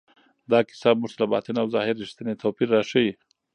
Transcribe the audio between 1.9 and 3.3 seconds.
رښتینی توپیر راښیي.